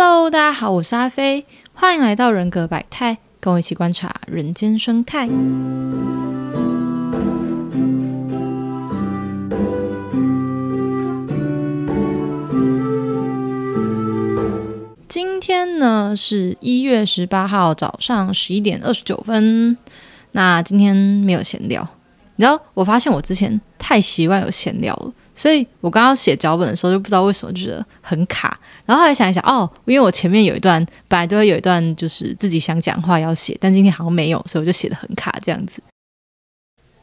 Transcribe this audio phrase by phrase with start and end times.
[0.00, 1.44] Hello，大家好，我是阿飞，
[1.74, 5.26] 欢迎来到人格百态，跟我一起观察人间生态。
[15.08, 19.76] 今天呢是一月十八号早上十一点二十九分。
[20.30, 21.88] 那今天没有闲聊，
[22.36, 22.62] 你知道？
[22.74, 28.58] 我发现我之前太习惯有闲聊了，所以我刚刚写脚本的时候就不知道为什么觉得很卡。
[28.84, 35.82] 然后后来想一想，哦，因为我前面有一段本来都会有一段就是自己想讲话要写，但今天好像没有，所以我就写的很卡这样子。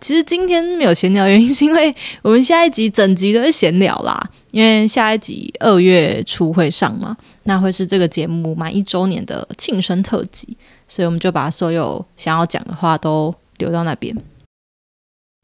[0.02, 4.20] 其实今天没有闲聊，原因是因为我们下一集整集都是闲聊啦，
[4.52, 14.16] 因为下一集二月初会上嘛，那会是这个节目满一周年的庆生特辑，所以我们就把所有想要讲的话都留到那边。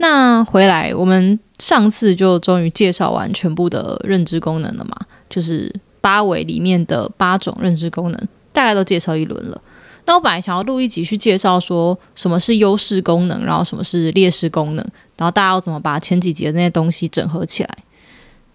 [0.01, 4.97] 那回来，我们上次就终于介绍完全部的认知功能了嘛，
[5.29, 9.61] 就是八维里面的八种认知功能，大概都介绍一轮了。
[10.05, 14.83] 那我本来想要录一集去介绍说什么是优势功能，然后什么是劣势功能，
[15.15, 17.69] 然后大家要怎么把前几集的那些东西整合起来。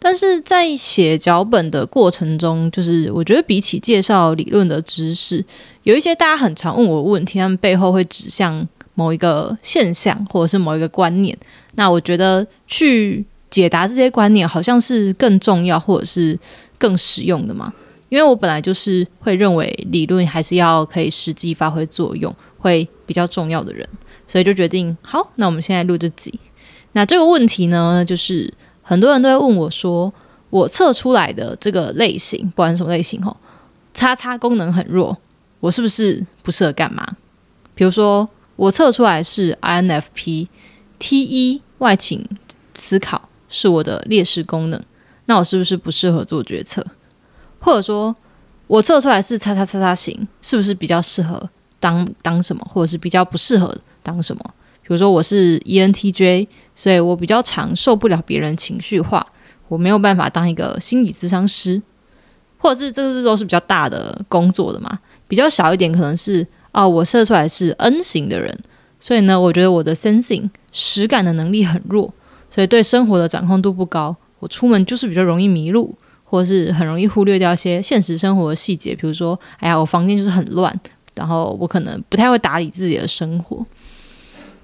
[0.01, 5.45] 但是在写脚本的过程中，就是我觉得比起介绍理论的知识，
[5.85, 8.67] 有一些大家很常问我问题，他们背后会指向
[8.97, 11.39] 某一个现象或者是某一个观念。
[11.77, 16.37] 那我觉得去解答这些观念，好像是更重要或者是
[16.77, 17.73] 更实用的嘛。
[18.09, 23.87] 因为我本来就是会认为理论还是要可以实际发挥作用，会比较重要的人，
[24.29, 26.39] 所以就决定好，那我们现在录这集。
[26.93, 30.13] 那这个问题呢，就是很多人都会问我说，
[30.51, 33.37] 我测出来的这个类型，不管什么类型哦，
[33.93, 35.19] 叉叉功能很弱，
[35.59, 37.05] 我是不是不适合干嘛？
[37.75, 42.27] 比如说我测出来是 INFP，T 一外倾
[42.75, 44.83] 思考是我的劣势功能，
[45.27, 46.85] 那我是不是不适合做决策？
[47.61, 48.15] 或者说，
[48.67, 51.49] 我测出来是叉叉叉叉型，是不是比较适合
[51.79, 54.43] 当当什么，或者是比较不适合当什么？
[54.83, 59.27] 比如说我是 ENTJ，所以我比较常受不了别人情绪化，
[59.69, 61.83] 我没有办法当一个心理咨商师，
[62.57, 64.99] 或者是这个是都是比较大的工作的嘛？
[65.27, 68.57] 比较小一点，可能是哦，我测出来是 N 型的人，
[69.01, 72.13] 所以呢，我觉得我的 sensing 实感的能力很弱，
[72.55, 75.97] 所以对生活的掌控度不高，我出门就是比较容易迷路。
[76.29, 80.77] 或是很容易忽略掉一些现实生活的细节，比如说，哎呀，我房间就是很乱，
[81.15, 83.65] 然后我可能不太会打理自己的生活。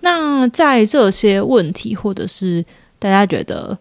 [0.01, 2.65] 那在这些问题，或者是
[2.99, 3.79] 大家觉得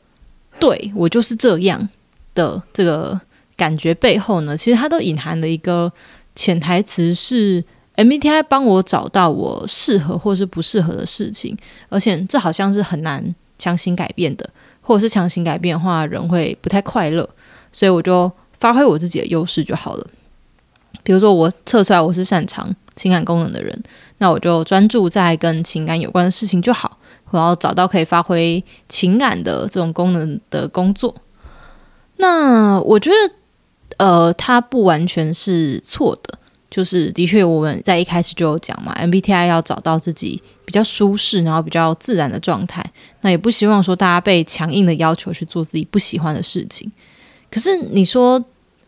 [0.59, 1.89] 对我就是这样
[2.35, 3.19] 的这个
[3.57, 5.91] 感觉背后呢，其实它都隐含了一个
[6.35, 7.65] 潜台词是
[8.03, 11.57] ，MBTI 帮我找到我适合或是不适合的事情，
[11.89, 14.49] 而且这好像是很难强行改变的，
[14.81, 17.27] 或者是强行改变的话，人会不太快乐。
[17.71, 20.07] 所以我就发挥我自己的优势就好了。
[21.03, 23.81] 比如说，我测出来我是擅长情感功能的人，
[24.17, 26.97] 那我就专注在跟情感有关的事情就好，
[27.29, 31.15] 我要找到可以发挥情感的这种功能的工作。
[32.17, 36.37] 那我觉得，呃，它不完全是错的，
[36.71, 42.81] 就是的确我们在一开始就有讲嘛，MBTI 要找到自己比较舒适，然后比较自然的状态。
[43.19, 46.89] 那也不希望说大家被强硬的要求去做自己不喜欢的事情。
[47.51, 48.41] 可是你说，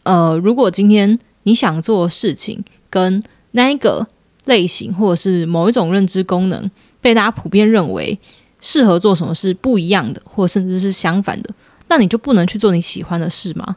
[0.04, 4.08] 呃，如果今天你想做的事情跟那一个
[4.46, 8.18] 类型或者是某一种认知功能被大家普遍认为
[8.62, 11.54] 适合做什么是不一样的，或甚至是相反的，
[11.90, 13.76] 那你就不能去做你喜欢的事吗？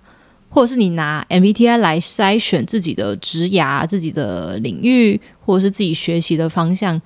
[0.49, 7.01] 或者是你拿 MBTI 来筛选自己的职涯、自己的领域，或者是自己学习的方向，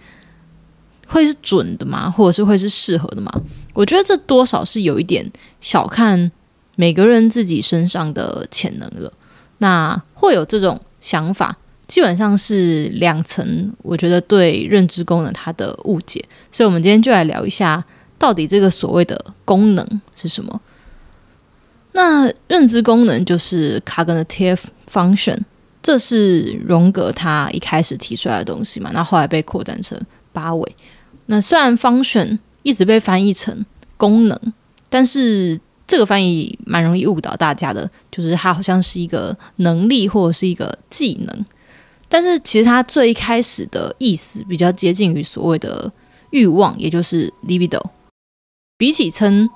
[1.06, 2.10] 会是准的吗？
[2.10, 3.32] 或者是会是适合的吗？
[3.74, 5.30] 我觉得这多少是有一点
[5.60, 6.30] 小看。
[6.76, 9.12] 每个人自己身上的潜能了，
[9.58, 11.54] 那会有这种想法，
[11.86, 13.70] 基本上是两层。
[13.82, 17.84] 我觉得对认知功能它的误解，所以我们今天就来聊一下，
[18.18, 20.58] 到底这个所谓的功能是什么？
[21.92, 25.38] 那认知功能就是 cognitive function，
[25.82, 28.90] 这是荣格他一开始提出来的东西嘛？
[28.92, 30.00] 那后来被扩展成
[30.32, 30.76] 八维。
[31.26, 33.64] 那虽然 function 一直被翻译成
[33.96, 34.38] 功能，
[34.88, 41.46] 但是这个翻译蛮容易误导大家的，就是它好像是一个能力或者是一个技能，
[42.08, 45.92] 但是其实它最开始的意思比较接近于所谓的
[46.30, 47.82] 欲望，也就是 libido。
[48.78, 49.48] 比起称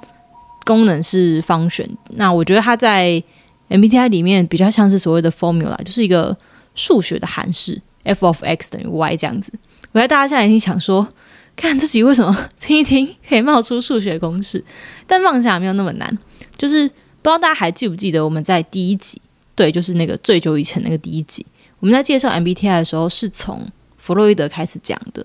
[0.65, 3.23] 功能是方选，那我觉得它在
[3.69, 6.37] MBTI 里面比较像是所谓的 formula，就是一个
[6.75, 9.53] 数学的函式，f of x 等于 y 这样子。
[9.93, 11.09] 我觉得大家现在已经想说。
[11.57, 14.65] 看自己为什么听一听可以冒出数学公式，
[15.07, 16.19] 但放下没有那么难。
[16.59, 19.23] 就是不知道大家还记不记得我们在第一集
[19.55, 21.47] 对，就是那个最久以前那个第一集，
[21.79, 23.65] 我们在介绍 MBTI 的时候，是从
[23.97, 25.25] 弗洛伊德开始讲的。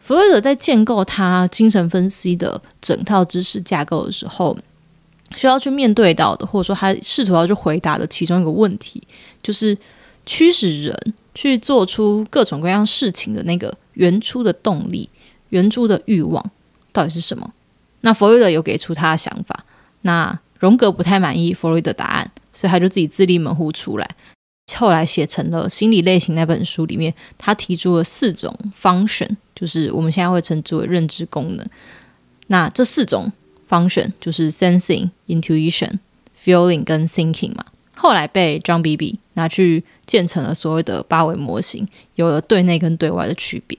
[0.00, 4.56] 弗洛伊德在建构他精神分析的整套知识架构的时候，
[5.36, 9.00] 需要去面对到的，或者说他试图要去回答的其中一个问题，
[9.40, 9.78] 就是
[10.24, 15.08] 驱使人去做出各种各样事情的那个原初的动力、
[15.50, 16.44] 原初的欲望
[16.92, 17.52] 到底是什么？
[18.00, 19.64] 那弗洛伊德有给出他的想法，
[20.00, 22.28] 那荣格不太满意弗洛伊德答案。
[22.58, 24.10] 所以他就自己自立门户出来，
[24.78, 31.66] 后来写成了《心理类型》那本书里面，他提出了四种 function，就是我们现在会称之为认知功能。
[32.46, 33.30] 那这四种
[33.68, 35.98] function 就是 sensing、intuition、
[36.42, 37.64] feeling 跟 thinking 嘛。
[37.94, 43.78] 后来被 JohnBB 拿去建成了所谓的八维模型，有了对内跟对外的区别。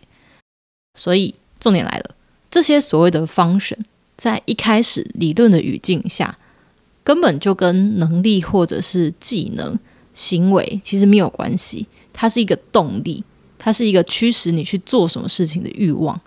[0.95, 2.15] 所以重点来了，
[2.49, 3.77] 这些所谓的 function
[4.15, 6.37] 在一开始理论的语境下。
[7.03, 9.79] 根本就跟能力或者是技能、
[10.13, 13.23] 行为其实没有关系，它是一个动力，
[13.57, 16.19] 它是一个驱使你去做什么事情的欲望。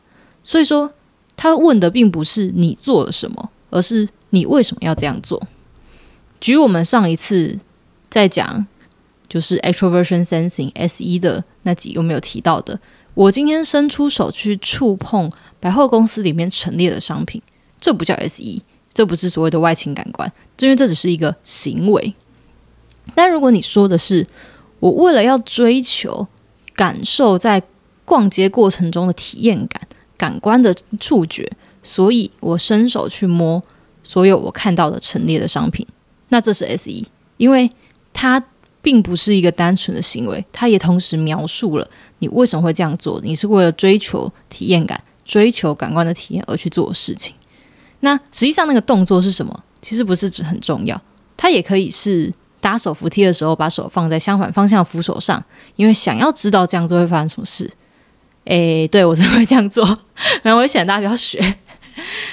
[0.43, 0.91] 所以说，
[1.43, 5.43] 他问的并不是你做了什么，而是你为什么要这样做。
[6.39, 7.59] 举我们上一次
[8.11, 8.67] 在讲
[9.27, 12.79] 就是 extroversion sensing S 一的那集有没有提到的？
[13.15, 17.41] 我今天伸出手去触碰百货公司里面陈列的商品，
[17.81, 18.63] 这不叫 S 一。
[18.93, 22.13] 这不是所谓的外情感官，因为这只是一个行为。
[23.15, 24.27] 但如果你说的是
[24.79, 26.29] 我为了要追求
[26.75, 27.63] 感受在
[28.05, 29.81] 逛街过程中的体验感、
[30.21, 31.51] 感官的触觉，
[31.83, 33.63] 所以我伸手去摸
[34.03, 35.87] 所有我看到的陈列的商品，
[36.29, 37.07] 那这是 S 一，
[37.39, 37.71] 因为
[38.13, 38.45] 它
[38.83, 47.35] 并不是一个单纯的行为，它也同时描述了你为什么会这样做，你是为了追求体验感、追求感官的体验而去做的事情。
[48.01, 49.65] 那实际上那个动作是什么？
[49.81, 51.01] 其实不是指很重要，
[51.35, 52.31] 它也可以是
[52.61, 55.43] 搭手扶梯的时候把手放在相反方向扶手上，
[55.77, 57.71] 因为想要知道这样做会发生什么事。
[58.45, 59.87] 诶，对我真会这样做，
[60.43, 61.57] 蛮危险，大家不要学。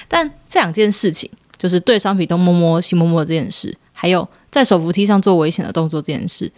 [0.08, 6.52] 但这两件事情，就是对商品东摸摸西摸摸这件事，还有在手扶梯上做危险的动作这件事，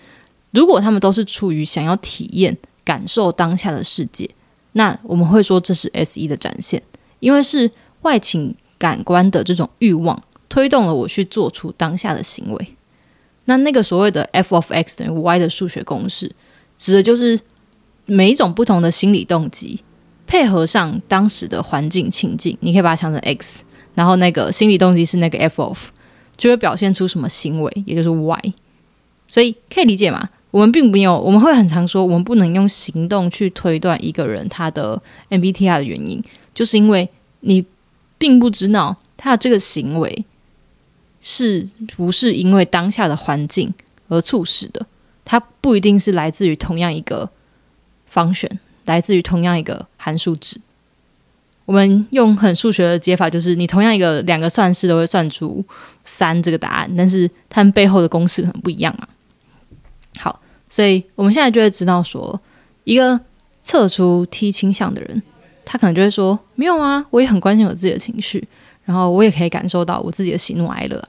[0.51, 4.29] 如果他们都是出于想要体验、感受当下的世界，
[4.73, 6.81] 那我们会说这是 S 一的展现，
[7.19, 7.69] 因为是
[8.01, 8.55] 外情。
[8.79, 12.75] 感官的这种欲望推动了我去做出当下的行为。
[13.43, 16.33] 那那个所谓的 f of x 等于 y 的数学公式，
[16.77, 17.37] 指的就是
[18.09, 19.81] 每一种不同的心理动机
[20.27, 23.63] 配合上当时的环境情境，你可以把它想成 x，
[23.93, 25.89] 然后那个心理动机是那个 f of，
[26.35, 28.53] 就会表现出什么行为，也就是 y。
[29.27, 30.29] 所以可以理解吗？
[30.51, 36.23] 我们并没有，我们会很常说，我们不能用行动去推断一个人他的 MBTI 的原因，
[36.53, 37.09] 就是因为
[37.41, 37.65] 你。
[38.21, 40.25] 并不知道他的这个行为
[41.21, 41.65] 是
[41.95, 43.73] 不是因为当下的环境
[44.09, 44.85] 而促使的，
[45.23, 47.29] 它不一定是来自于同样一个
[48.09, 50.59] 方选，来自于同样一个函数值。
[51.65, 55.63] 我们用很数学的解法，就是你同样一个两个算式都会算出
[56.03, 59.07] 三这个答案，但是它们背后的公式很不一样啊。
[60.17, 62.41] 好，所以我们现在就会知道说，
[62.83, 63.21] 一个
[63.61, 65.21] 测出 T 倾向的人。
[65.71, 68.43] 他可能就会说：“没有啊，我也很关心我自己的情绪，
[68.85, 70.99] 然后我也可以感受到我自己的喜怒哀乐。”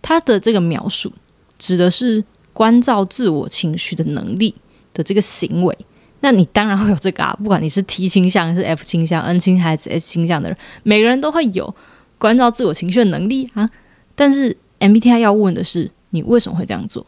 [0.00, 1.12] 他的这个描述
[1.58, 4.54] 指的是关照自我情绪的能力
[4.94, 5.76] 的这个行为。
[6.20, 11.72] 那你当然会有这个啊，不管你是 T 倾向、是 F 倾向、N 倾向还是 S 倾向的人，每个人都会有
[12.18, 13.68] 关照自我情绪的能力啊。
[14.14, 17.06] 但是 MBTI 要问的是：你为什么会这样做？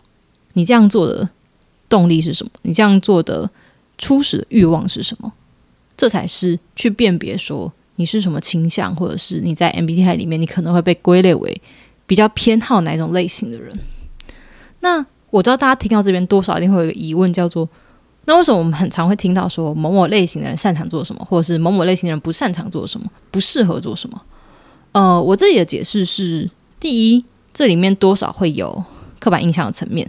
[0.53, 1.29] 你这样做的
[1.89, 2.51] 动力是什么？
[2.63, 3.51] 你这样做的
[3.99, 5.33] 初始的欲望是什么？
[5.97, 11.61] 这才是去辨别说你是什么倾向，或者是你在 MBTI 里面，你可能会被归类为
[12.07, 13.73] 比较偏好哪种类型的人。
[14.81, 17.69] 那我知道大家听到这边多少一定会有一个疑问，叫做
[18.27, 24.23] 那为什么我们很常会听到说某某类型的人擅长做什么，或者是某某类型的人不擅长做什么，不适合做什么？
[24.93, 28.85] 呃，我这里的解释是：第一，这里面多少会有
[29.19, 30.09] 刻板印象的层面。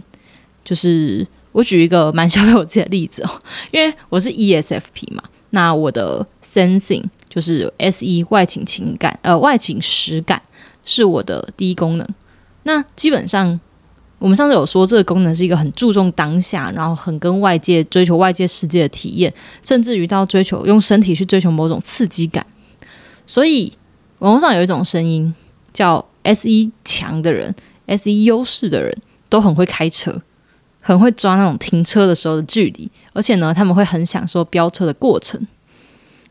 [0.64, 3.30] 就是我举一个蛮消费我自己的例子哦，
[3.72, 5.22] 因为我是 ESFP 嘛。
[5.50, 10.40] 那我的 sensing 就是 S E 外倾情感，呃，外倾实感
[10.84, 12.08] 是我的第一功能。
[12.62, 13.58] 那基本上，
[14.22, 22.46] 我们上次有说这个功能是一个很注重当下，然后很跟外界追求外界世界的体验，甚至于到追求用身体去追求某种刺激感。
[23.26, 23.72] 所以
[24.20, 25.34] 网络上有一种声音
[25.72, 27.52] 叫 S E 强的人
[27.86, 28.96] ，S E 优势的人
[29.28, 30.22] 都很会开车。
[30.84, 35.40] 很会抓那种停车的时候的距离，而且呢，他们会很享受飙车的过程。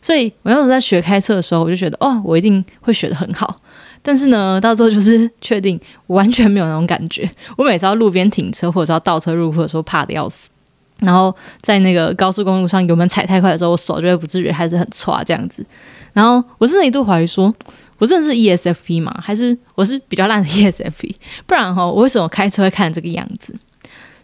[0.02, 3.56] 所以我那时候在学开车的时候，我就觉得哦，我一定会学得很好。
[4.02, 7.30] 但是呢，到最后就是确定完全没有那种感觉。
[7.58, 10.50] 我每次要路边停车或者要倒车入库的时候，怕的要死。
[11.00, 15.66] 然后在那个高速公路上油门踩太快的时候，我手就会不自觉还是很抓这样子。
[16.14, 17.52] 然后我真的一度怀疑说，
[17.98, 19.12] 我真的是 ESFP 吗？
[19.24, 21.16] 还是我是比较烂的 ESFP？
[21.48, 23.56] 不然哈，我为什么开车会看这个样子？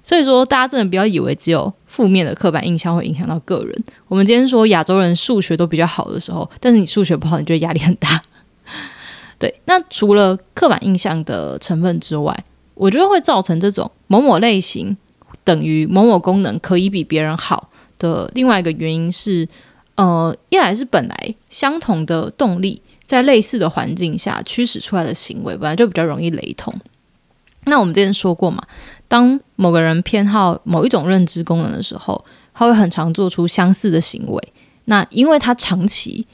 [0.03, 3.83] 所以说，大家真的不要以为只有负面的刻板印象会影响到个人。
[4.07, 8.21] 我们今天说亚洲人数学都比较好的时候，但是你数学不好，你觉得压力很大。
[9.39, 14.95] 对，那除了刻板印象的成分之外，我觉得会造成这种某某类型
[15.43, 19.47] 等于某某功能可以比别人好的另外一个原因是。
[19.97, 26.71] 呃，一来是本来相同的动力，在类似的环境下驱使出来的行为，本来就比较容易雷同。
[27.63, 28.61] 那我们之前说过嘛，
[29.07, 34.53] 当某个人偏好某一种认知功能的时候，他会很常做出相似的行为。
[34.85, 36.27] 那因为他长期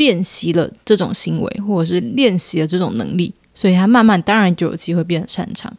[0.00, 5.70] 练习了这种行为，或者是练习了这种能力，所以他慢慢当然就有机会变得擅长。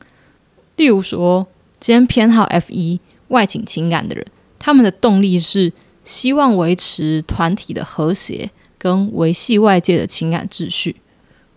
[0.77, 1.47] 例如说，
[1.79, 2.99] 今天偏好 F 一
[3.29, 4.25] 外倾情感的人，
[4.59, 5.73] 他们的动力是。
[6.03, 8.49] 希望维持团体的和谐
[8.79, 10.95] 跟维系外界的情感秩序，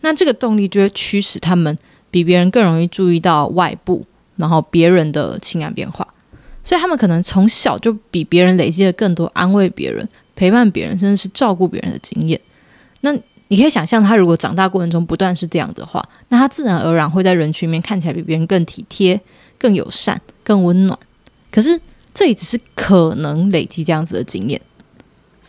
[0.02, 1.76] 那这个动力就会驱使他们
[2.10, 4.04] 比别人更容易注意到外部，
[4.36, 6.06] 然后别人的情感变化，
[6.62, 10.06] 所以他们可能从小就比别人累积了更多安慰别人、
[10.36, 12.38] 陪伴别人，甚至是照顾别人的经验。
[13.04, 13.12] 那
[13.48, 19.20] 你可以想象，他如果长大过程中不断是这样的话，那他自然而然会在人群里面看起来比别人更体贴、
[19.58, 20.98] 更友善、更温暖。
[21.50, 21.80] 可是。
[22.16, 24.60] 这也只是可能累积这样子的经验。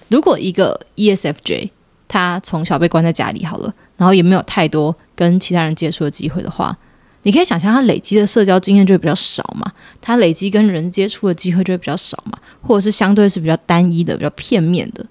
[0.08, 1.70] 如果一个 ESFJ
[2.08, 6.76] 他从小被关在家里好了，然后也没有太多跟其他人接触的机会的话，
[7.22, 9.72] 你可以想象他累积的社交经验就会比较少嘛，
[10.02, 15.06] 他累积跟人接触的机会就会比较少嘛，或者是相对是比较单一的、比较片面的。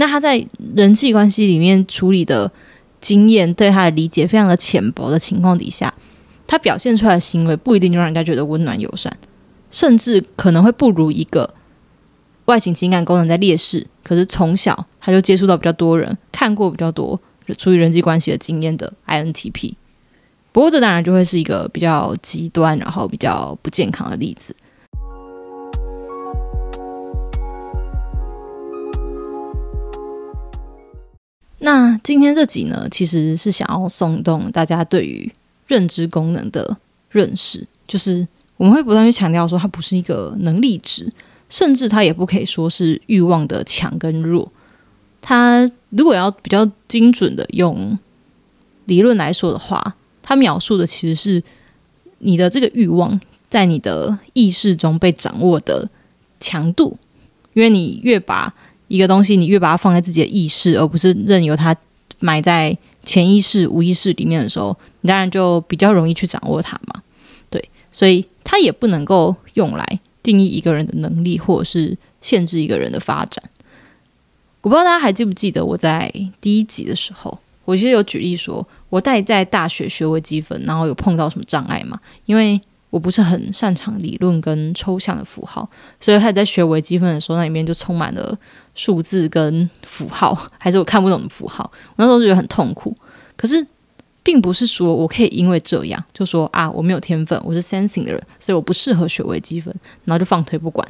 [0.00, 2.50] 那他在人际关系里面处理的
[3.00, 5.92] 经验对他的理解非常的浅薄的情况底下，
[6.46, 9.12] 他表现出来的行为不一定就让人家觉得温暖友善。
[9.70, 11.52] 甚至可能会不如一个
[12.44, 17.20] 外形情感功能在劣势，可是从小他就接触到比较多人，看过比较多
[17.58, 19.74] 处理人际关系的经验的 INTP。
[20.52, 24.54] 不过这当然就会是一个比较极端，然后比较不健康的例子。
[31.58, 35.30] 那今天这集呢，其实是想要松动大家对于
[35.66, 36.76] 认知功能的
[37.10, 38.26] 认识，就是。
[38.58, 41.08] 我们会不断去强调说，它不是一个能力值，
[41.48, 44.50] 甚至它也不可以说是欲望的强跟弱。
[45.20, 47.96] 它如果要比较精准的用
[48.86, 51.40] 理论来说的话，它描述的其实是
[52.18, 55.88] 你的这个欲望在你的意识中被掌握的
[56.40, 56.98] 强度。
[57.52, 58.52] 因为你越把
[58.88, 61.76] 一个东西，你越把它放在自己的意识，而不是任由它
[62.18, 67.02] 埋在潜意识、无意识里面的时候，你当然就比较容易去掌握它嘛。
[67.48, 68.26] 对，所以。
[68.50, 73.44] 它也不能够用来定义一个人的能力，或者是限制一个人的发展。
[74.62, 82.00] 我不知道大家还记不记得我在第一集的时候，我其实有举例说，我带在大学学微积分，然后有碰到什么障碍嘛？
[82.24, 82.58] 因为
[82.90, 85.68] 我不是很擅长理论跟抽象的符号，
[86.00, 88.36] 所以他在学微积分的时候，那里面就充满了
[88.74, 91.70] 数字跟符号，还是我看不懂的符号。
[91.90, 92.96] 我那时候就觉得很痛苦。
[93.36, 93.66] 可是。
[94.20, 100.86] 并不是说我可以因为这样就说啊我没有天分，我是 sensing 的人，所以我不适合学微积分，然后就放推不管，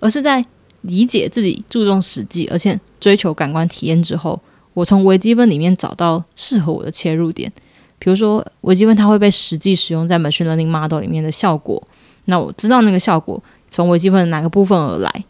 [0.00, 0.44] 而是在
[0.82, 4.38] 理解自己注重实际，而且追求感官体验之后，
[4.74, 7.50] 我从微积分里面找到适合我的切入点。
[7.98, 11.82] 比如说微积分它会被实际使用在 machine learning model 里面的效果，
[12.26, 15.24] 那我知道那个效果从微积分的哪个部分而来，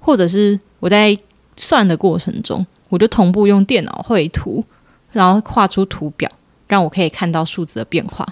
[0.00, 1.16] 或者是我在
[1.56, 4.64] 算的过程中，我就同步用电脑绘图，
[5.12, 6.30] 然后画出图表。
[6.66, 8.26] 让我可以看到数字的变化，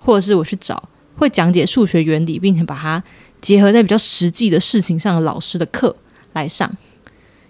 [0.00, 0.82] 或者是我去找
[1.16, 3.02] 会讲解数学原理，并且把它
[3.40, 5.94] 结合在比较实际的事情上的老师的课
[6.32, 6.68] 来上。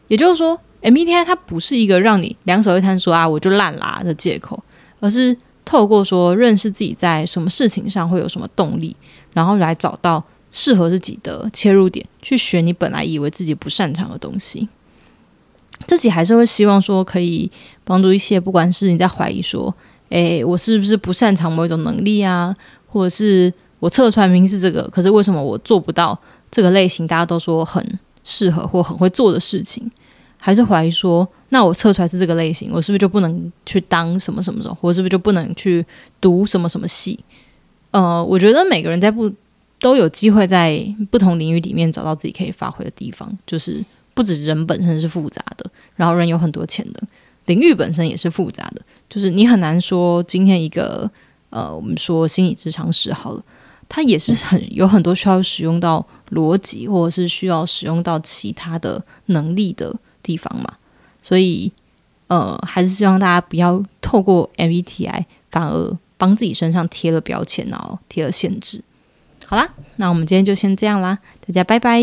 [0.06, 4.62] 也就是说，MBTI 它不是一个让你两手一摊说啊我就烂啦的借口，
[5.00, 5.34] 而是
[5.68, 8.96] 透过说认识自己在什么事情上会有什么动力，
[9.34, 14.66] 然后来找到适合自己的切入点，去学你本来以为自己不擅长的东西。
[15.86, 17.50] 自己还是会希望说可以
[17.84, 19.74] 帮助一些，不管是你在怀疑说。
[20.08, 22.56] 诶，我是不是不擅长某一种能力啊？
[22.86, 26.18] 或者是我测出来明明是这个，可是为什么我做不到
[26.50, 27.06] 这个类型？
[27.06, 29.90] 大家都说很适合或很会做的事情，
[30.38, 35.84] 还是怀疑说，那我测出来是这个类型，我是不是就不能去当什么什么什么，我是不是就不能去
[36.20, 37.18] 读什么什么系？
[37.90, 39.30] 呃，我觉得每个人在不
[39.80, 46.94] 都有机会在不同领域里面找到自己可以发挥的地方，就是不止人本身是复杂的，然后人有很多潜能，
[47.46, 48.82] 领域本身也是复杂的。
[49.08, 51.10] 就是你很难说今天一个
[51.50, 53.42] 呃，我们说心理智商师好了，
[53.88, 59.94] 它也是很有很多需要使用到逻辑，或者是需要使用到其他的能力的
[60.28, 60.74] 地方嘛。
[61.22, 61.72] 所以
[62.26, 68.84] 呃，还是希望大家不要透过 MBTI 反而帮自己身上贴了标签，然后贴了限制。
[69.46, 72.02] 好啦，那我们今天就先这样啦，大家拜拜。